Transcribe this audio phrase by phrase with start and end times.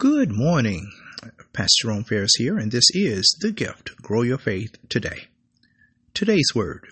[0.00, 0.90] Good morning.
[1.52, 5.28] Pastor Jerome Ferris here, and this is The Gift Grow Your Faith Today.
[6.14, 6.86] Today's word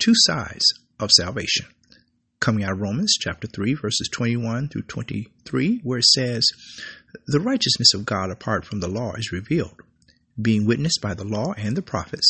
[0.00, 0.64] Two Sides
[0.98, 1.66] of Salvation.
[2.40, 6.44] Coming out of Romans chapter 3, verses 21 through 23, where it says,
[7.28, 9.80] The righteousness of God apart from the law is revealed,
[10.42, 12.28] being witnessed by the law and the prophets,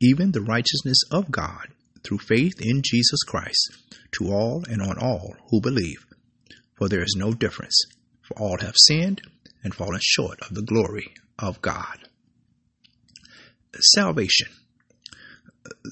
[0.00, 1.68] even the righteousness of God
[2.02, 3.70] through faith in Jesus Christ,
[4.12, 6.06] to all and on all who believe.
[6.78, 7.84] For there is no difference
[8.26, 9.22] for all have sinned
[9.62, 11.98] and fallen short of the glory of God.
[13.94, 14.48] Salvation.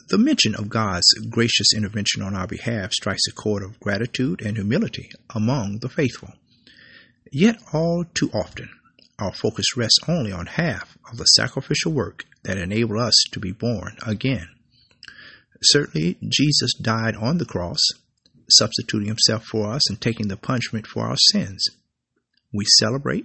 [0.09, 4.57] The mention of God's gracious intervention on our behalf strikes a chord of gratitude and
[4.57, 6.31] humility among the faithful.
[7.33, 8.71] Yet, all too often,
[9.19, 13.53] our focus rests only on half of the sacrificial work that enabled us to be
[13.53, 14.49] born again.
[15.63, 17.81] Certainly, Jesus died on the cross,
[18.49, 21.67] substituting himself for us and taking the punishment for our sins
[22.55, 23.25] we celebrate,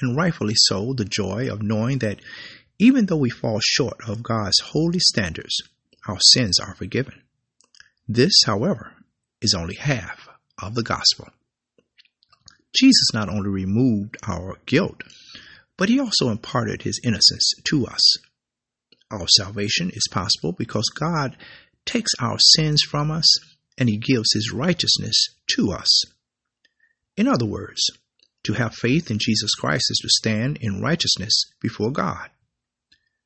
[0.00, 2.20] and rightfully so, the joy of knowing that
[2.78, 5.56] even though we fall short of God's holy standards,
[6.06, 7.20] our sins are forgiven.
[8.06, 8.94] This, however,
[9.42, 10.28] is only half
[10.62, 11.28] of the gospel.
[12.74, 15.02] Jesus not only removed our guilt,
[15.76, 18.16] but he also imparted his innocence to us.
[19.10, 21.36] Our salvation is possible because God
[21.84, 23.26] takes our sins from us
[23.78, 25.16] and he gives his righteousness
[25.56, 26.04] to us.
[27.16, 27.80] In other words,
[28.48, 32.30] to have faith in Jesus Christ is to stand in righteousness before God.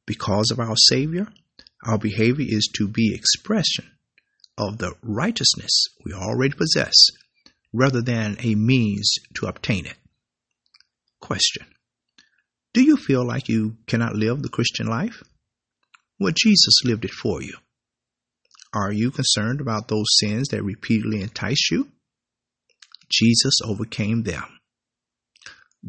[0.04, 1.28] Because of our Savior,
[1.86, 3.88] our behavior is to be expression
[4.58, 6.92] of the righteousness we already possess
[7.72, 9.94] rather than a means to obtain it.
[11.20, 11.66] Question
[12.74, 15.22] Do you feel like you cannot live the Christian life?
[16.18, 17.54] Well, Jesus lived it for you.
[18.74, 21.92] Are you concerned about those sins that repeatedly entice you?
[23.08, 24.58] Jesus overcame them.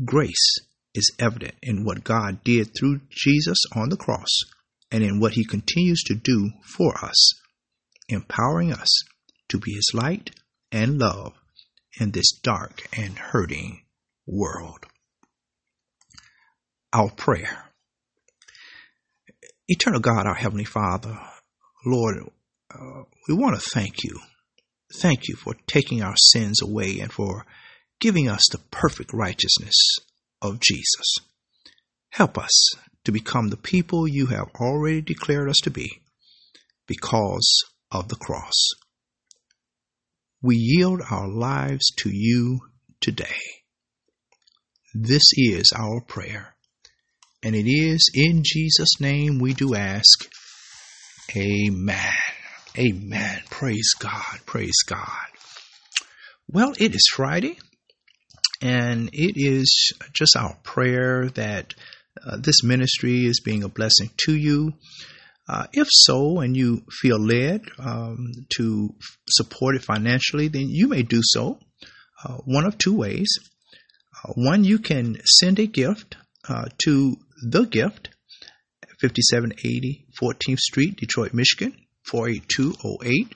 [0.06, 0.58] Grace
[0.94, 4.30] is evident in what God did through Jesus on the cross
[4.92, 7.34] and in what he continues to do for us,
[8.10, 8.90] empowering us
[9.50, 10.32] to be his light
[10.72, 11.34] and love
[12.00, 13.84] in this dark and hurting
[14.26, 14.86] world.
[16.92, 17.66] Our prayer.
[19.68, 21.20] Eternal God, our Heavenly Father,
[21.86, 22.18] Lord,
[22.74, 24.20] uh, we want to thank you.
[24.96, 27.46] Thank you for taking our sins away and for
[28.00, 29.76] giving us the perfect righteousness
[30.42, 31.16] of Jesus.
[32.10, 36.02] Help us to become the people you have already declared us to be
[36.88, 38.70] because of the cross.
[40.42, 42.60] We yield our lives to you
[43.00, 43.40] today.
[44.94, 46.56] This is our prayer,
[47.42, 50.30] and it is in Jesus' name we do ask.
[51.36, 52.12] Amen.
[52.78, 53.42] Amen.
[53.50, 54.40] Praise God.
[54.46, 55.08] Praise God.
[56.48, 57.58] Well, it is Friday.
[58.64, 61.74] And it is just our prayer that
[62.26, 64.72] uh, this ministry is being a blessing to you.
[65.50, 68.96] Uh, if so, and you feel led um, to
[69.28, 71.60] support it financially, then you may do so
[72.24, 73.28] uh, one of two ways.
[74.24, 76.16] Uh, one, you can send a gift
[76.48, 78.12] uh, to the gift,
[79.02, 81.76] 5780 14th Street, Detroit, Michigan,
[82.10, 83.34] 48208.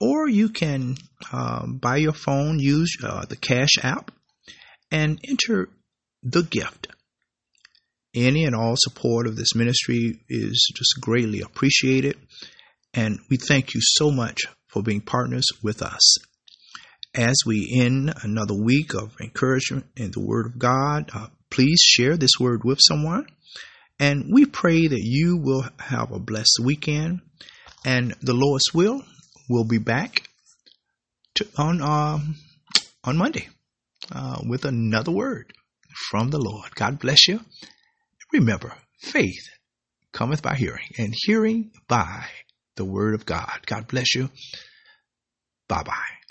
[0.00, 0.96] Or you can,
[1.32, 4.10] um, by your phone, use uh, the Cash App
[4.94, 5.68] and enter
[6.22, 6.86] the gift.
[8.14, 12.16] Any and all support of this ministry is just greatly appreciated,
[12.94, 16.16] and we thank you so much for being partners with us.
[17.12, 22.16] As we end another week of encouragement in the Word of God, uh, please share
[22.16, 23.26] this word with someone.
[23.98, 27.20] And we pray that you will have a blessed weekend.
[27.84, 29.02] And the Lord's will,
[29.48, 30.28] will be back
[31.36, 32.36] to, on um,
[33.04, 33.48] on Monday
[34.12, 35.52] uh, with another word
[36.10, 36.74] from the Lord.
[36.74, 37.40] God bless you.
[38.32, 39.48] Remember, faith
[40.12, 42.26] cometh by hearing, and hearing by
[42.76, 43.60] the word of God.
[43.66, 44.30] God bless you.
[45.68, 46.23] Bye bye.